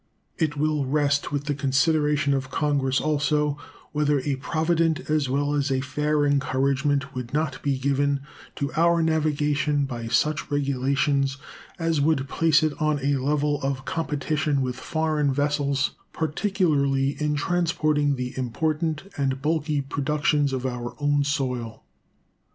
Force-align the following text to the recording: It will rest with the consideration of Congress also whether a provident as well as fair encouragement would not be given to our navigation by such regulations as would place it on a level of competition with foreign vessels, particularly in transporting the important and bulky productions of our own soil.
It 0.39 0.57
will 0.57 0.83
rest 0.85 1.31
with 1.31 1.43
the 1.45 1.53
consideration 1.53 2.33
of 2.33 2.49
Congress 2.49 2.99
also 2.99 3.59
whether 3.91 4.19
a 4.21 4.37
provident 4.37 5.11
as 5.11 5.29
well 5.29 5.53
as 5.53 5.71
fair 5.85 6.25
encouragement 6.25 7.13
would 7.13 7.35
not 7.35 7.61
be 7.61 7.77
given 7.77 8.21
to 8.55 8.73
our 8.73 9.03
navigation 9.03 9.85
by 9.85 10.07
such 10.07 10.49
regulations 10.49 11.37
as 11.77 12.01
would 12.01 12.27
place 12.27 12.63
it 12.63 12.73
on 12.81 12.97
a 13.05 13.17
level 13.17 13.61
of 13.61 13.85
competition 13.85 14.63
with 14.63 14.75
foreign 14.75 15.31
vessels, 15.31 15.91
particularly 16.13 17.09
in 17.21 17.35
transporting 17.35 18.15
the 18.15 18.33
important 18.39 19.03
and 19.17 19.39
bulky 19.39 19.81
productions 19.81 20.51
of 20.51 20.65
our 20.65 20.95
own 20.97 21.23
soil. 21.23 21.83